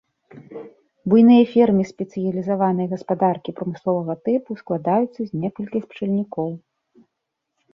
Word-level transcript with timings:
Буйныя 1.11 1.43
фермы 1.51 1.81
і 1.83 1.89
спецыялізаваныя 1.93 2.87
гаспадаркі 2.93 3.55
прамысловага 3.59 4.13
тыпу 4.29 4.51
складаюцца 4.63 5.19
з 5.23 5.31
некалькіх 5.45 5.83
пчальнікоў. 5.93 6.49